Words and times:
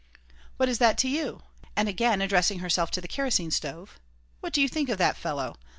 "What 0.57 0.67
is 0.67 0.79
that 0.79 0.97
to 0.97 1.07
you?" 1.07 1.43
And 1.75 1.87
again 1.87 2.23
addressing 2.23 2.57
herself 2.57 2.89
to 2.89 3.01
the 3.01 3.07
kerosene 3.07 3.51
stove: 3.51 3.99
"What 4.39 4.51
do 4.51 4.59
you 4.59 4.67
think 4.67 4.89
of 4.89 4.97
that 4.97 5.15
fellow? 5.15 5.57